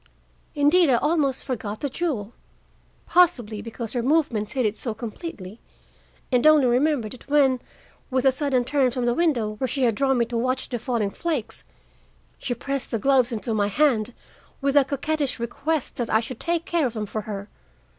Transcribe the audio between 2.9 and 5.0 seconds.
possibly because her movements hid it so